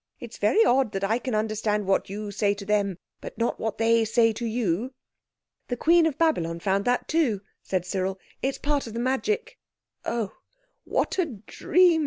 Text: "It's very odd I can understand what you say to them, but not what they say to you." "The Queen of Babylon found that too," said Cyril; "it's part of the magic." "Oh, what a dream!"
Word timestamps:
"It's 0.19 0.39
very 0.39 0.65
odd 0.65 1.03
I 1.03 1.19
can 1.19 1.35
understand 1.35 1.85
what 1.85 2.09
you 2.09 2.31
say 2.31 2.55
to 2.55 2.65
them, 2.65 2.97
but 3.21 3.37
not 3.37 3.59
what 3.59 3.77
they 3.77 4.03
say 4.03 4.33
to 4.33 4.47
you." 4.47 4.95
"The 5.67 5.77
Queen 5.77 6.07
of 6.07 6.17
Babylon 6.17 6.59
found 6.59 6.85
that 6.85 7.07
too," 7.07 7.41
said 7.61 7.85
Cyril; 7.85 8.17
"it's 8.41 8.57
part 8.57 8.87
of 8.87 8.93
the 8.93 8.99
magic." 8.99 9.59
"Oh, 10.03 10.31
what 10.85 11.19
a 11.19 11.27
dream!" 11.27 11.99